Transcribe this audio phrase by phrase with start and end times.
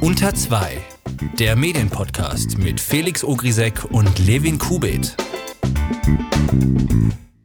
[0.00, 0.78] Unter 2,
[1.38, 5.16] der Medienpodcast mit Felix Ogrisek und Levin Kubit.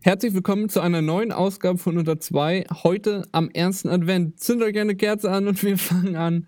[0.01, 2.65] Herzlich willkommen zu einer neuen Ausgabe von Unter 2.
[2.83, 4.39] Heute am ersten Advent.
[4.39, 6.47] Zündet euch eine Kerze an und wir fangen an.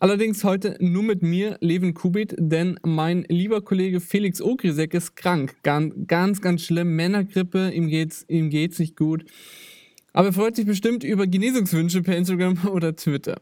[0.00, 5.56] Allerdings heute nur mit mir, Levin Kubit, denn mein lieber Kollege Felix Ogrisek ist krank.
[5.62, 6.96] Ganz, ganz, ganz schlimm.
[6.96, 9.24] Männergrippe, ihm geht's, ihm geht's nicht gut.
[10.16, 13.36] Aber er freut sich bestimmt über Genesungswünsche per Instagram oder Twitter.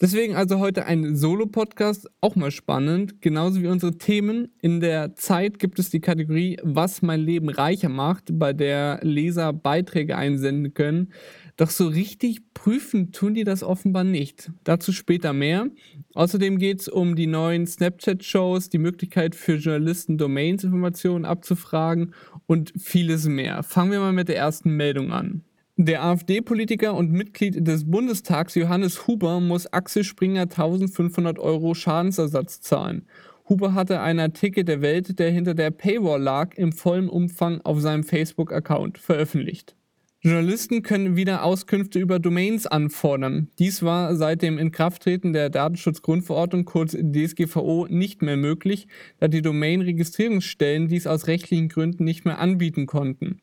[0.00, 4.52] Deswegen also heute ein Solo-Podcast, auch mal spannend, genauso wie unsere Themen.
[4.62, 9.52] In der Zeit gibt es die Kategorie, was mein Leben reicher macht, bei der Leser
[9.52, 11.12] Beiträge einsenden können.
[11.56, 14.52] Doch so richtig prüfen tun die das offenbar nicht.
[14.62, 15.66] Dazu später mehr.
[16.14, 22.14] Außerdem geht es um die neuen Snapchat-Shows, die Möglichkeit für Journalisten Domains-Informationen abzufragen
[22.46, 23.64] und vieles mehr.
[23.64, 25.42] Fangen wir mal mit der ersten Meldung an.
[25.80, 33.06] Der AfD-Politiker und Mitglied des Bundestags Johannes Huber muss Axel Springer 1500 Euro Schadensersatz zahlen.
[33.48, 37.80] Huber hatte einen Artikel der Welt, der hinter der Paywall lag, im vollen Umfang auf
[37.80, 39.76] seinem Facebook-Account veröffentlicht.
[40.20, 43.46] Journalisten können wieder Auskünfte über Domains anfordern.
[43.60, 48.88] Dies war seit dem Inkrafttreten der Datenschutzgrundverordnung kurz DSGVO nicht mehr möglich,
[49.20, 53.42] da die Domain-Registrierungsstellen dies aus rechtlichen Gründen nicht mehr anbieten konnten.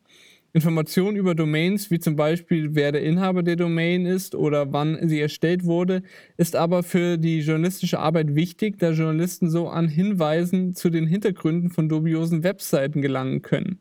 [0.56, 5.20] Informationen über Domains, wie zum Beispiel wer der Inhaber der Domain ist oder wann sie
[5.20, 6.02] erstellt wurde,
[6.38, 11.68] ist aber für die journalistische Arbeit wichtig, da Journalisten so an Hinweisen zu den Hintergründen
[11.68, 13.80] von dubiosen Webseiten gelangen können.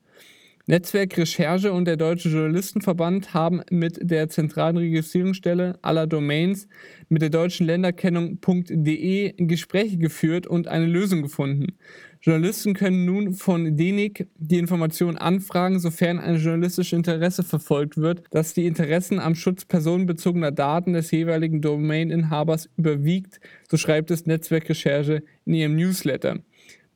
[0.67, 6.67] Netzwerk Recherche und der Deutsche Journalistenverband haben mit der zentralen Registrierungsstelle aller Domains
[7.07, 11.77] mit der deutschen Länderkennung.de Gespräche geführt und eine Lösung gefunden.
[12.25, 18.55] Journalisten können nun von DENIC die Informationen anfragen, sofern ein journalistisches Interesse verfolgt wird, dass
[18.55, 25.21] die Interessen am Schutz personenbezogener Daten des jeweiligen Domaininhabers überwiegt, so schreibt es Netzwerk Recherche
[25.45, 26.39] in ihrem Newsletter.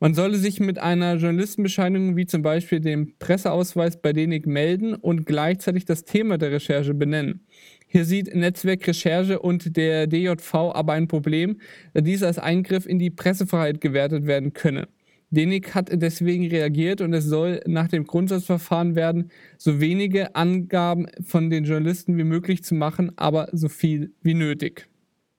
[0.00, 5.26] Man solle sich mit einer Journalistenbescheinigung wie zum Beispiel dem Presseausweis bei DENIC melden und
[5.26, 7.46] gleichzeitig das Thema der Recherche benennen.
[7.86, 11.60] Hier sieht Netzwerk Recherche und der DJV aber ein Problem,
[11.94, 14.88] da dies als Eingriff in die Pressefreiheit gewertet werden könne.
[15.30, 21.50] DENIC hat deswegen reagiert und es soll nach dem Grundsatzverfahren werden, so wenige Angaben von
[21.50, 24.88] den Journalisten wie möglich zu machen, aber so viel wie nötig.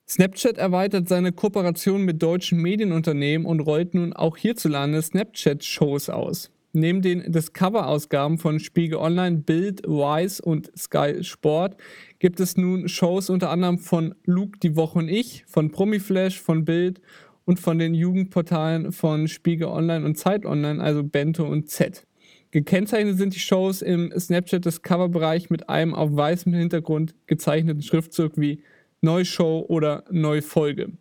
[0.07, 6.51] Snapchat erweitert seine Kooperation mit deutschen Medienunternehmen und rollt nun auch hierzulande Snapchat-Shows aus.
[6.73, 11.75] Neben den Discover-Ausgaben von Spiegel Online, Bild, Wise und Sky Sport
[12.19, 16.63] gibt es nun Shows unter anderem von Luke die Woche und ich, von Promiflash, von
[16.63, 17.01] Bild
[17.45, 22.05] und von den Jugendportalen von Spiegel Online und Zeit Online, also Bento und Z.
[22.51, 28.61] Gekennzeichnet sind die Shows im Snapchat Discover-Bereich mit einem auf weißem Hintergrund gezeichneten Schriftzug wie
[28.99, 30.91] Neushow oder Neufolge.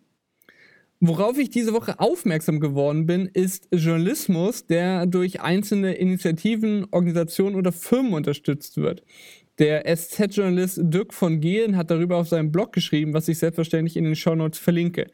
[1.03, 7.71] Worauf ich diese Woche aufmerksam geworden bin, ist Journalismus, der durch einzelne Initiativen, Organisationen oder
[7.71, 9.03] Firmen unterstützt wird.
[9.61, 14.05] Der SZ-Journalist Dirk von Gehlen hat darüber auf seinem Blog geschrieben, was ich selbstverständlich in
[14.05, 15.05] den Shownotes verlinke.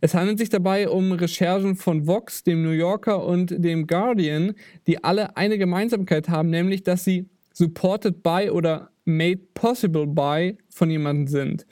[0.00, 4.54] Es handelt sich dabei um Recherchen von Vox, dem New Yorker und dem Guardian,
[4.86, 10.90] die alle eine Gemeinsamkeit haben, nämlich dass sie supported by oder made possible by von
[10.90, 11.66] jemandem sind.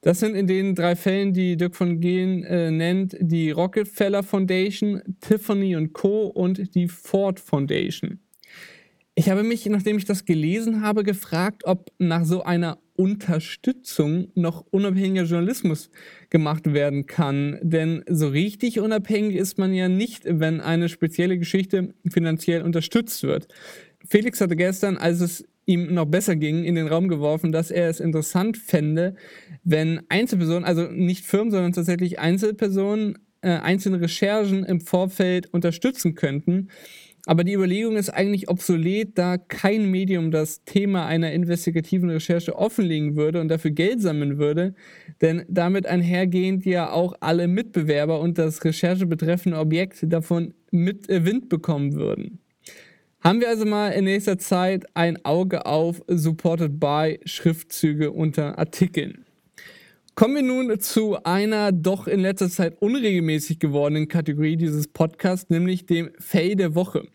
[0.00, 5.02] Das sind in den drei Fällen, die Dirk von Gehlen äh, nennt, die Rockefeller Foundation,
[5.20, 6.28] Tiffany Co.
[6.28, 8.20] und die Ford Foundation.
[9.18, 14.64] Ich habe mich, nachdem ich das gelesen habe, gefragt, ob nach so einer Unterstützung noch
[14.70, 15.90] unabhängiger Journalismus
[16.30, 17.58] gemacht werden kann.
[17.60, 23.48] Denn so richtig unabhängig ist man ja nicht, wenn eine spezielle Geschichte finanziell unterstützt wird.
[24.08, 27.88] Felix hatte gestern, als es ihm noch besser ging, in den Raum geworfen, dass er
[27.88, 29.16] es interessant fände,
[29.64, 36.68] wenn Einzelpersonen, also nicht Firmen, sondern tatsächlich Einzelpersonen, äh, einzelne Recherchen im Vorfeld unterstützen könnten.
[37.28, 43.16] Aber die Überlegung ist eigentlich obsolet, da kein Medium das Thema einer investigativen Recherche offenlegen
[43.16, 44.74] würde und dafür Geld sammeln würde,
[45.20, 51.26] denn damit einhergehend ja auch alle Mitbewerber und das Recherche betreffende Objekt davon mit äh,
[51.26, 52.38] Wind bekommen würden.
[53.20, 59.26] Haben wir also mal in nächster Zeit ein Auge auf Supported by Schriftzüge unter Artikeln.
[60.18, 65.86] Kommen wir nun zu einer doch in letzter Zeit unregelmäßig gewordenen Kategorie dieses Podcasts, nämlich
[65.86, 67.06] dem Fail der Woche.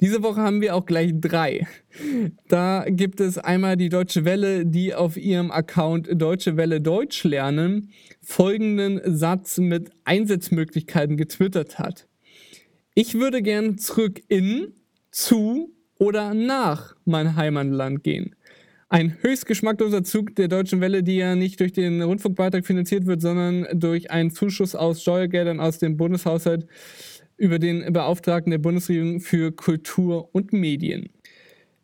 [0.00, 1.66] Diese Woche haben wir auch gleich drei.
[2.48, 7.90] Da gibt es einmal die Deutsche Welle, die auf ihrem Account Deutsche Welle Deutsch lernen
[8.22, 12.08] folgenden Satz mit Einsatzmöglichkeiten getwittert hat.
[12.94, 14.72] Ich würde gern zurück in
[15.10, 18.34] zu oder nach mein Heimatland gehen.
[18.88, 23.20] Ein höchst geschmackloser Zug der Deutschen Welle, die ja nicht durch den Rundfunkbeitrag finanziert wird,
[23.20, 26.68] sondern durch einen Zuschuss aus Steuergeldern aus dem Bundeshaushalt
[27.36, 31.10] über den Beauftragten der Bundesregierung für Kultur und Medien.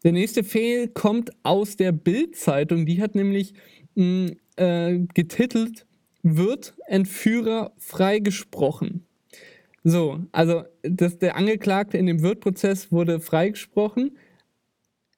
[0.04, 2.86] Der nächste Fehl kommt aus der Bild-Zeitung.
[2.86, 3.54] Die hat nämlich
[3.96, 5.86] mh, hm, äh, getitelt:
[6.22, 9.04] Wird Entführer freigesprochen?
[9.82, 14.16] So, also das, der Angeklagte in dem Wirt-Prozess wurde freigesprochen.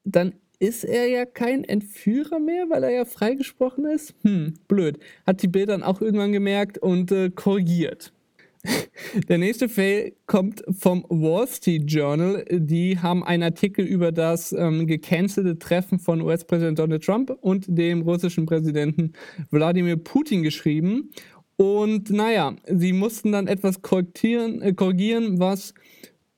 [0.03, 4.13] Dann ist er ja kein Entführer mehr, weil er ja freigesprochen ist?
[4.23, 4.99] Hm, blöd.
[5.25, 8.11] Hat die Bild dann auch irgendwann gemerkt und äh, korrigiert.
[9.29, 12.45] Der nächste Fail kommt vom Wall Street Journal.
[12.49, 18.01] Die haben einen Artikel über das ähm, gecancelte Treffen von US-Präsident Donald Trump und dem
[18.01, 19.13] russischen Präsidenten
[19.51, 21.11] Wladimir Putin geschrieben.
[21.57, 25.73] Und naja, sie mussten dann etwas korrigieren, äh, korrigieren was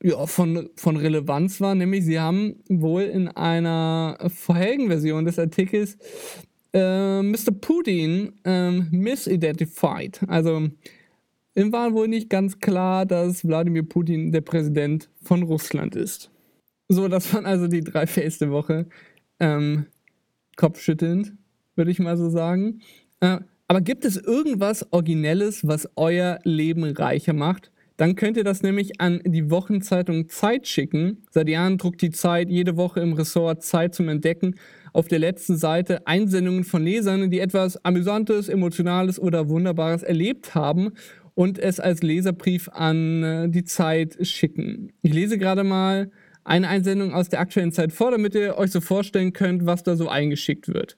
[0.02, 5.98] ja, von, von Relevanz war, nämlich sie haben wohl in einer vorherigen Version des Artikels
[6.72, 7.52] äh, Mr.
[7.60, 10.20] Putin äh, misidentified.
[10.28, 10.68] Also
[11.54, 16.30] ihm war wohl nicht ganz klar, dass Wladimir Putin der Präsident von Russland ist.
[16.88, 18.86] So, das waren also die drei Fails der Woche.
[19.40, 19.86] Ähm,
[20.56, 21.34] kopfschüttelnd,
[21.76, 22.80] würde ich mal so sagen.
[23.20, 27.70] Äh, aber gibt es irgendwas Originelles, was euer Leben reicher macht?
[27.98, 31.24] Dann könnt ihr das nämlich an die Wochenzeitung Zeit schicken.
[31.30, 34.54] Seit Jahren druckt die Zeit jede Woche im Ressort Zeit zum Entdecken
[34.92, 40.92] auf der letzten Seite Einsendungen von Lesern, die etwas Amüsantes, Emotionales oder Wunderbares erlebt haben
[41.34, 44.92] und es als Leserbrief an äh, die Zeit schicken.
[45.02, 46.12] Ich lese gerade mal
[46.44, 49.96] eine Einsendung aus der aktuellen Zeit vor, damit ihr euch so vorstellen könnt, was da
[49.96, 50.96] so eingeschickt wird.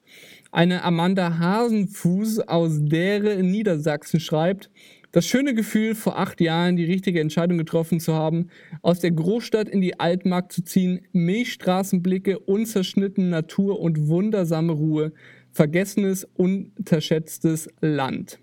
[0.51, 4.69] Eine Amanda Hasenfuß aus Dere in Niedersachsen schreibt,
[5.11, 8.47] das schöne Gefühl, vor acht Jahren die richtige Entscheidung getroffen zu haben,
[8.81, 15.11] aus der Großstadt in die Altmark zu ziehen, Milchstraßenblicke, unzerschnitten Natur und wundersame Ruhe,
[15.51, 18.39] vergessenes, unterschätztes Land.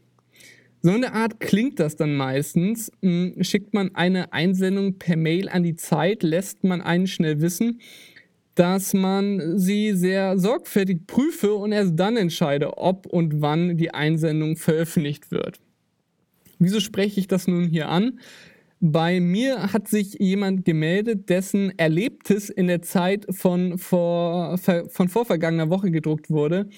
[0.80, 2.92] So eine Art klingt das dann meistens.
[3.02, 7.80] Hm, schickt man eine Einsendung per Mail an die Zeit, lässt man einen schnell wissen,
[8.54, 14.56] dass man sie sehr sorgfältig prüfe und erst dann entscheide, ob und wann die Einsendung
[14.56, 15.60] veröffentlicht wird.
[16.58, 18.18] Wieso spreche ich das nun hier an?
[18.80, 25.68] Bei mir hat sich jemand gemeldet, dessen Erlebtes in der Zeit von, vor, von vorvergangener
[25.68, 26.68] Woche gedruckt wurde.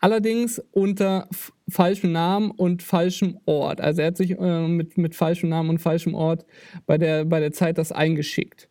[0.00, 1.28] Allerdings unter
[1.68, 3.80] falschem Namen und falschem Ort.
[3.80, 6.46] Also er hat sich äh, mit, mit falschem Namen und falschem Ort
[6.86, 8.68] bei der, bei der Zeit das eingeschickt.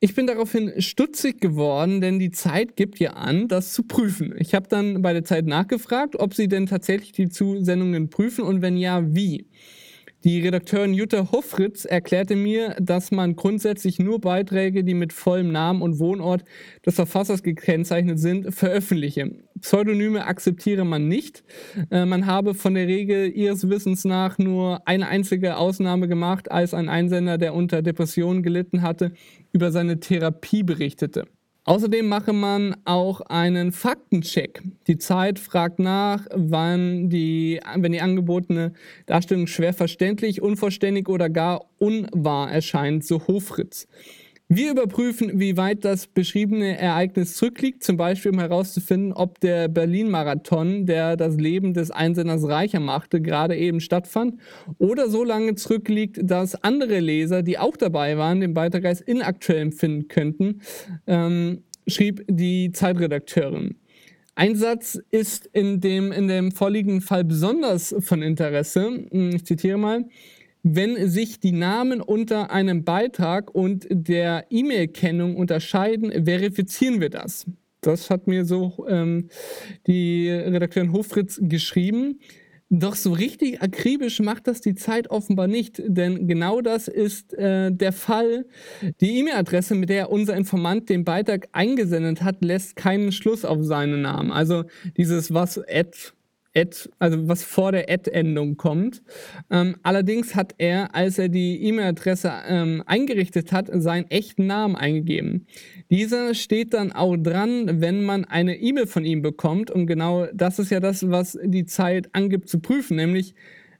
[0.00, 4.34] Ich bin daraufhin stutzig geworden, denn die Zeit gibt ja an, das zu prüfen.
[4.38, 8.62] Ich habe dann bei der Zeit nachgefragt, ob sie denn tatsächlich die Zusendungen prüfen und
[8.62, 9.46] wenn ja, wie.
[10.28, 15.80] Die Redakteurin Jutta Hoffritz erklärte mir, dass man grundsätzlich nur Beiträge, die mit vollem Namen
[15.80, 16.44] und Wohnort
[16.84, 19.30] des Verfassers gekennzeichnet sind, veröffentliche.
[19.58, 21.44] Pseudonyme akzeptiere man nicht.
[21.90, 26.74] Äh, man habe von der Regel ihres Wissens nach nur eine einzige Ausnahme gemacht, als
[26.74, 29.12] ein Einsender, der unter Depressionen gelitten hatte,
[29.52, 31.24] über seine Therapie berichtete.
[31.68, 34.62] Außerdem mache man auch einen Faktencheck.
[34.86, 38.72] Die Zeit fragt nach, wann die, wenn die angebotene
[39.04, 43.86] Darstellung schwer verständlich, unvollständig oder gar unwahr erscheint, so Hofritz.
[44.50, 50.86] Wir überprüfen, wie weit das beschriebene Ereignis zurückliegt, zum Beispiel um herauszufinden, ob der Berlin-Marathon,
[50.86, 54.40] der das Leben des Einsenders reicher machte, gerade eben stattfand
[54.78, 59.60] oder so lange zurückliegt, dass andere Leser, die auch dabei waren, den Beitrag als inaktuell
[59.60, 60.62] empfinden könnten,
[61.06, 63.76] ähm, schrieb die Zeitredakteurin.
[64.34, 69.04] Ein Satz ist in dem, in dem vorliegenden Fall besonders von Interesse.
[69.10, 70.06] Ich zitiere mal
[70.62, 77.46] wenn sich die Namen unter einem Beitrag und der E-Mail-Kennung unterscheiden, verifizieren wir das.
[77.80, 79.28] Das hat mir so ähm,
[79.86, 82.18] die Redakteurin Hofritz geschrieben.
[82.70, 87.72] Doch so richtig akribisch macht das die Zeit offenbar nicht, denn genau das ist äh,
[87.72, 88.44] der Fall.
[89.00, 94.02] Die E-Mail-Adresse, mit der unser Informant den Beitrag eingesendet hat, lässt keinen Schluss auf seinen
[94.02, 94.32] Namen.
[94.32, 94.64] Also
[94.98, 95.96] dieses was Ad
[96.58, 99.02] Ad, also was vor der Ad-Endung kommt.
[99.50, 105.46] Ähm, allerdings hat er, als er die E-Mail-Adresse ähm, eingerichtet hat, seinen echten Namen eingegeben.
[105.90, 109.70] Dieser steht dann auch dran, wenn man eine E-Mail von ihm bekommt.
[109.70, 112.96] Und genau das ist ja das, was die Zeit angibt zu prüfen.
[112.96, 113.34] Nämlich,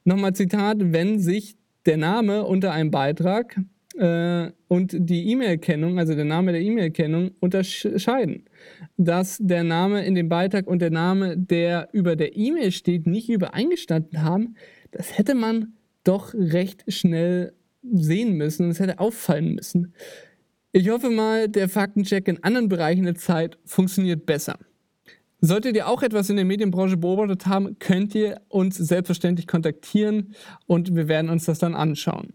[0.04, 1.56] nochmal Zitat, wenn sich
[1.86, 3.60] der Name unter einem Beitrag
[3.98, 8.44] äh, und die E-Mail-Kennung, also der Name der E-Mail-Kennung, unterscheiden.
[8.96, 13.28] Dass der Name in dem Beitrag und der Name, der über der E-Mail steht, nicht
[13.28, 14.56] übereingestanden haben,
[14.90, 15.74] das hätte man
[16.04, 17.52] doch recht schnell
[17.82, 19.94] sehen müssen und es hätte auffallen müssen.
[20.72, 24.58] Ich hoffe mal, der Faktencheck in anderen Bereichen der Zeit funktioniert besser.
[25.40, 30.34] Solltet ihr auch etwas in der Medienbranche beobachtet haben, könnt ihr uns selbstverständlich kontaktieren
[30.66, 32.32] und wir werden uns das dann anschauen.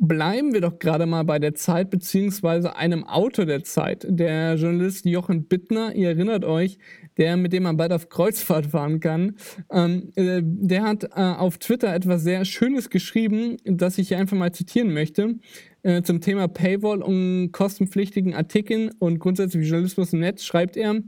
[0.00, 5.06] Bleiben wir doch gerade mal bei der Zeit beziehungsweise einem Autor der Zeit, der Journalist
[5.06, 5.92] Jochen Bittner.
[5.92, 6.78] Ihr erinnert euch,
[7.16, 9.34] der mit dem man bald auf Kreuzfahrt fahren kann.
[9.72, 14.36] Ähm, äh, der hat äh, auf Twitter etwas sehr Schönes geschrieben, das ich hier einfach
[14.36, 15.40] mal zitieren möchte
[15.82, 20.44] äh, zum Thema Paywall und kostenpflichtigen Artikeln und grundsätzlich Journalismus im Netz.
[20.44, 21.00] Schreibt er: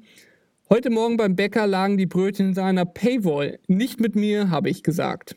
[0.69, 3.61] Heute Morgen beim Bäcker lagen die Brötchen hinter einer Paywall.
[3.69, 5.37] Nicht mit mir, habe ich gesagt.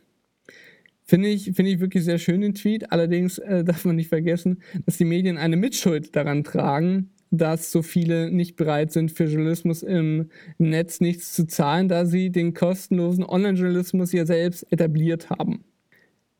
[1.05, 2.91] Finde ich, finde ich wirklich sehr schön den Tweet.
[2.91, 7.81] Allerdings äh, darf man nicht vergessen, dass die Medien eine Mitschuld daran tragen, dass so
[7.81, 10.29] viele nicht bereit sind, für Journalismus im
[10.59, 15.65] Netz nichts zu zahlen, da sie den kostenlosen Online-Journalismus ja selbst etabliert haben.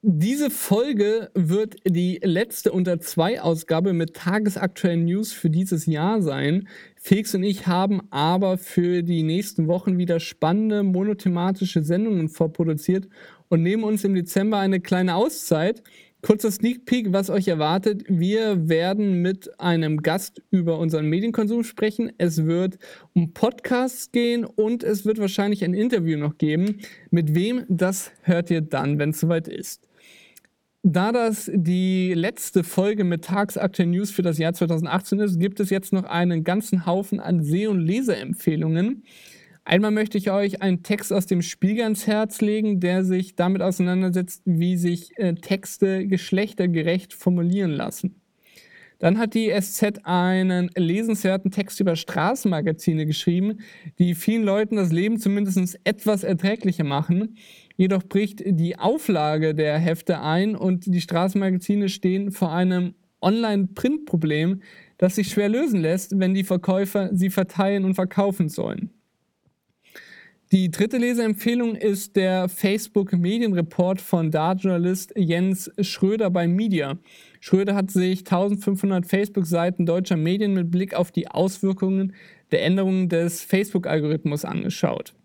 [0.06, 6.68] Diese Folge wird die letzte unter zwei Ausgabe mit tagesaktuellen News für dieses Jahr sein.
[6.98, 13.08] Felix und ich haben aber für die nächsten Wochen wieder spannende monothematische Sendungen vorproduziert
[13.54, 15.84] und nehmen uns im Dezember eine kleine Auszeit.
[16.24, 18.04] Kurzer Sneak Peek, was euch erwartet.
[18.08, 22.12] Wir werden mit einem Gast über unseren Medienkonsum sprechen.
[22.18, 22.80] Es wird
[23.14, 26.80] um Podcasts gehen und es wird wahrscheinlich ein Interview noch geben.
[27.12, 29.88] Mit wem, das hört ihr dann, wenn es soweit ist.
[30.82, 35.70] Da das die letzte Folge mit tagsaktuellen News für das Jahr 2018 ist, gibt es
[35.70, 39.04] jetzt noch einen ganzen Haufen an Seh- und Leseempfehlungen.
[39.66, 43.62] Einmal möchte ich euch einen Text aus dem Spiegel ans Herz legen, der sich damit
[43.62, 48.20] auseinandersetzt, wie sich äh, Texte geschlechtergerecht formulieren lassen.
[49.00, 53.60] Dann hat die SZ einen lesenswerten Text über Straßenmagazine geschrieben,
[54.00, 57.38] die vielen Leuten das Leben zumindest etwas erträglicher machen.
[57.76, 64.62] Jedoch bricht die Auflage der Hefte ein und die Straßenmagazine stehen vor einem Online-Print-Problem,
[64.98, 68.92] das sich schwer lösen lässt, wenn die Verkäufer sie verteilen und verkaufen sollen.
[70.54, 77.00] Die dritte Leseempfehlung ist der Facebook-Medienreport von Dart-Journalist Jens Schröder bei Media.
[77.40, 82.14] Schröder hat sich 1500 Facebook-Seiten deutscher Medien mit Blick auf die Auswirkungen
[82.52, 85.16] der Änderungen des Facebook-Algorithmus angeschaut.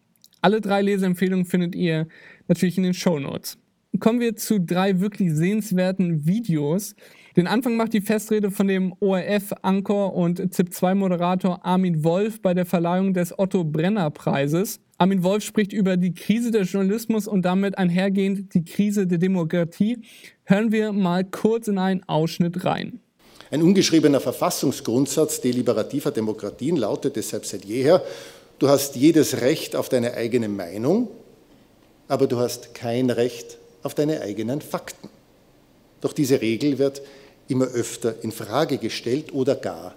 [0.40, 2.08] Alle drei Leseempfehlungen findet ihr
[2.46, 3.58] natürlich in den Show Notes.
[4.00, 6.94] Kommen wir zu drei wirklich sehenswerten Videos.
[7.36, 13.12] Den Anfang macht die Festrede von dem ORF-Anchor und ZIP2-Moderator Armin Wolf bei der Verleihung
[13.12, 14.80] des Otto Brenner Preises.
[15.00, 19.98] Armin Wolf spricht über die Krise des Journalismus und damit einhergehend die Krise der Demokratie.
[20.42, 22.98] Hören wir mal kurz in einen Ausschnitt rein.
[23.52, 28.02] Ein ungeschriebener Verfassungsgrundsatz deliberativer Demokratien lautet deshalb seit jeher,
[28.58, 31.08] du hast jedes Recht auf deine eigene Meinung,
[32.08, 35.08] aber du hast kein Recht auf deine eigenen Fakten.
[36.00, 37.02] Doch diese Regel wird
[37.46, 39.94] immer öfter in Frage gestellt oder gar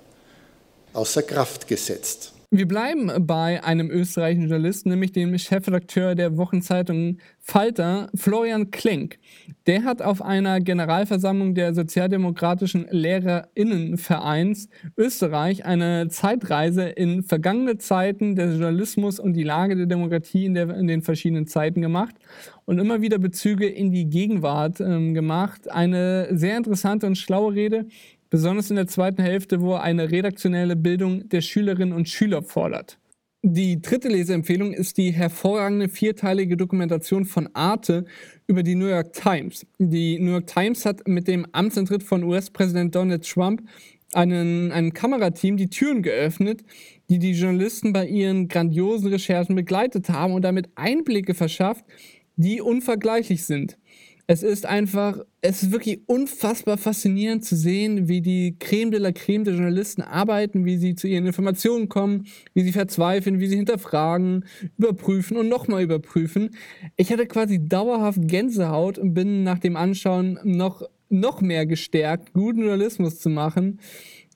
[0.93, 2.33] außer Kraft gesetzt.
[2.53, 9.19] Wir bleiben bei einem österreichischen Journalisten, nämlich dem Chefredakteur der Wochenzeitung Falter, Florian Klenk.
[9.67, 14.67] Der hat auf einer Generalversammlung der Sozialdemokratischen Lehrerinnenvereins
[14.97, 20.71] Österreich eine Zeitreise in vergangene Zeiten des Journalismus und die Lage der Demokratie in, der,
[20.71, 22.15] in den verschiedenen Zeiten gemacht
[22.65, 25.71] und immer wieder Bezüge in die Gegenwart ähm, gemacht.
[25.71, 27.85] Eine sehr interessante und schlaue Rede,
[28.31, 32.97] besonders in der zweiten Hälfte, wo er eine redaktionelle Bildung der Schülerinnen und Schüler fordert.
[33.43, 38.05] Die dritte Leseempfehlung ist die hervorragende vierteilige Dokumentation von Arte
[38.47, 39.65] über die New York Times.
[39.79, 43.63] Die New York Times hat mit dem Amtsantritt von US-Präsident Donald Trump
[44.13, 46.63] einen, einem Kamerateam die Türen geöffnet,
[47.09, 51.83] die die Journalisten bei ihren grandiosen Recherchen begleitet haben und damit Einblicke verschafft,
[52.35, 53.77] die unvergleichlich sind
[54.27, 59.11] es ist einfach, es ist wirklich unfassbar faszinierend zu sehen, wie die Creme de la
[59.11, 63.57] Creme der Journalisten arbeiten, wie sie zu ihren Informationen kommen, wie sie verzweifeln, wie sie
[63.57, 64.45] hinterfragen,
[64.77, 66.51] überprüfen und nochmal überprüfen.
[66.95, 72.61] Ich hatte quasi dauerhaft Gänsehaut und bin nach dem Anschauen noch, noch mehr gestärkt, guten
[72.61, 73.79] Journalismus zu machen.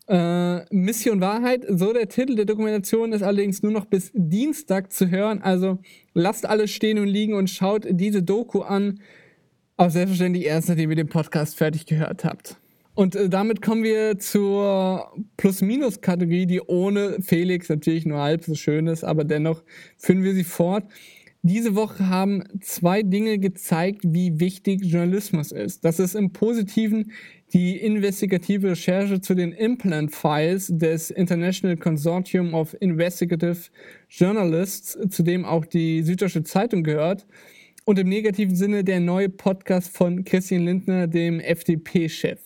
[0.08, 5.10] Äh, Mission Wahrheit, so der Titel der Dokumentation ist allerdings nur noch bis Dienstag zu
[5.10, 5.42] hören.
[5.42, 5.80] Also
[6.14, 9.00] lasst alles stehen und liegen und schaut diese Doku an.
[9.78, 12.58] Aber selbstverständlich erst, nachdem ihr den Podcast fertig gehört habt.
[12.94, 18.88] Und äh, damit kommen wir zur Plus-Minus-Kategorie, die ohne Felix natürlich nur halb so schön
[18.88, 19.64] ist, aber dennoch
[19.98, 20.86] führen wir sie fort.
[21.42, 25.86] Diese Woche haben zwei Dinge gezeigt, wie wichtig Journalismus ist.
[25.86, 27.12] Das ist im Positiven
[27.54, 33.58] die investigative Recherche zu den Implant Files des International Consortium of Investigative
[34.10, 37.28] Journalists, zu dem auch die Süddeutsche Zeitung gehört
[37.86, 42.40] und im negativen Sinne der neue Podcast von Christian Lindner, dem FDP-Chef.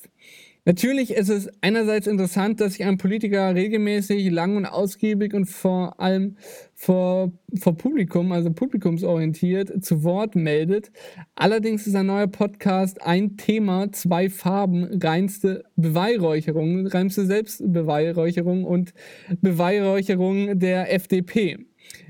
[0.65, 5.99] Natürlich ist es einerseits interessant, dass sich ein Politiker regelmäßig lang und ausgiebig und vor
[5.99, 6.35] allem
[6.75, 10.91] vor, vor Publikum, also publikumsorientiert, zu Wort meldet.
[11.33, 18.93] Allerdings ist ein neuer Podcast ein Thema, zwei Farben, reinste Beweihräucherung, reinste Selbstbeweihräucherung und
[19.41, 21.57] Beweihräucherung der FDP.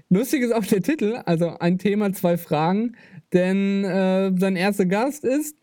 [0.10, 2.96] Lustig ist auch der Titel, also ein Thema, zwei Fragen,
[3.34, 5.56] denn äh, sein erster Gast ist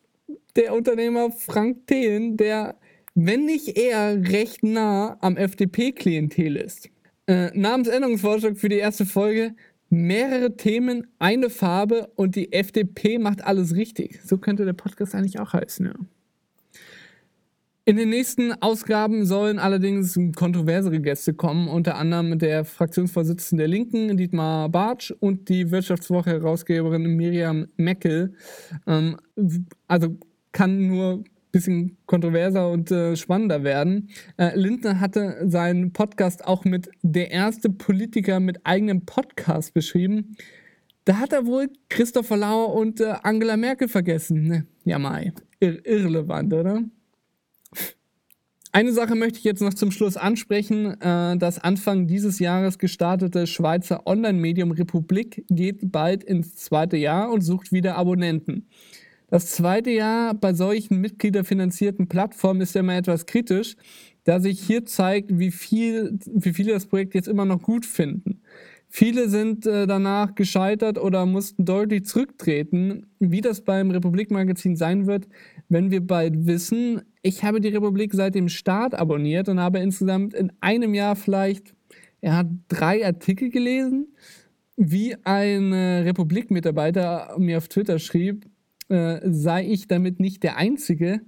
[0.57, 2.77] der Unternehmer Frank Thelen, der,
[3.15, 6.91] wenn nicht eher, recht nah am FDP-Klientel ist.
[7.27, 9.55] Äh, Namensänderungsvorschlag für die erste Folge.
[9.89, 14.21] Mehrere Themen, eine Farbe und die FDP macht alles richtig.
[14.25, 15.95] So könnte der Podcast eigentlich auch heißen, ja.
[17.89, 24.17] In den nächsten Ausgaben sollen allerdings kontroversere Gäste kommen, unter anderem der Fraktionsvorsitzende der Linken,
[24.17, 28.35] Dietmar Bartsch, und die Wirtschaftswoche-Herausgeberin Miriam Meckel.
[28.89, 29.17] Ähm,
[29.87, 30.19] also
[30.51, 34.09] kann nur ein bisschen kontroverser und äh, spannender werden.
[34.37, 40.37] Äh, Lindner hatte seinen Podcast auch mit der erste Politiker mit eigenem Podcast beschrieben.
[41.05, 44.43] Da hat er wohl Christopher Lauer und äh, Angela Merkel vergessen.
[44.43, 44.67] Ne?
[44.85, 45.33] Ja, mai.
[45.61, 46.83] Ir irrelevant, oder?
[48.73, 51.01] Eine Sache möchte ich jetzt noch zum Schluss ansprechen.
[51.01, 57.43] Äh, das Anfang dieses Jahres gestartete Schweizer Online-Medium Republik geht bald ins zweite Jahr und
[57.43, 58.69] sucht wieder Abonnenten.
[59.29, 63.77] Das zweite Jahr bei solchen mitgliederfinanzierten Plattformen ist ja immer etwas kritisch,
[64.25, 68.41] da sich hier zeigt, wie, viel, wie viele das Projekt jetzt immer noch gut finden.
[68.89, 73.07] Viele sind äh, danach gescheitert oder mussten deutlich zurücktreten.
[73.19, 75.29] Wie das beim Republik-Magazin sein wird,
[75.69, 77.03] wenn wir bald wissen.
[77.27, 81.75] Ich habe die Republik seit dem Start abonniert und habe insgesamt in einem Jahr vielleicht
[82.23, 84.15] ja, drei Artikel gelesen.
[84.77, 88.47] Wie ein äh, Republik-Mitarbeiter mir auf Twitter schrieb,
[88.91, 91.21] äh, sei ich damit nicht der Einzige.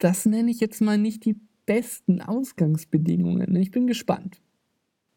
[0.00, 1.36] Das nenne ich jetzt mal nicht die
[1.66, 3.54] besten Ausgangsbedingungen.
[3.54, 4.40] Ich bin gespannt.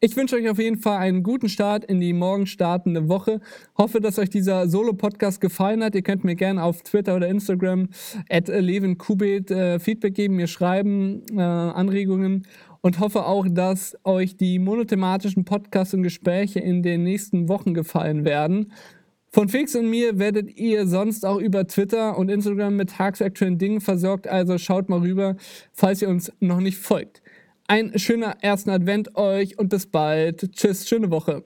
[0.05, 3.41] Ich wünsche euch auf jeden Fall einen guten Start in die morgen startende Woche.
[3.75, 5.95] Hoffe, dass euch dieser Solo-Podcast gefallen hat.
[5.95, 7.89] Ihr könnt mir gerne auf Twitter oder Instagram
[8.29, 12.45] at levenkubit äh, Feedback geben, mir schreiben, äh, Anregungen
[12.81, 18.25] und hoffe auch, dass euch die monothematischen Podcasts und Gespräche in den nächsten Wochen gefallen
[18.25, 18.73] werden.
[19.31, 23.81] Von Fix und mir werdet ihr sonst auch über Twitter und Instagram mit tagsaktuellen Dingen
[23.81, 25.35] versorgt, also schaut mal rüber,
[25.73, 27.23] falls ihr uns noch nicht folgt.
[27.67, 30.51] Ein schöner ersten Advent euch und bis bald.
[30.55, 31.43] Tschüss, schöne Woche.